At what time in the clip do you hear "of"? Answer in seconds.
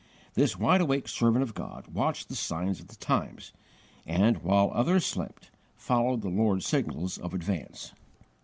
1.43-1.53, 2.79-2.87, 7.19-7.35